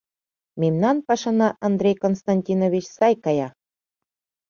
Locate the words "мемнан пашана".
0.61-1.49